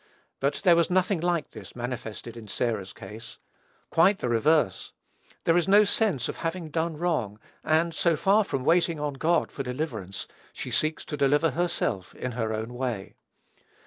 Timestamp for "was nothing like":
0.75-1.51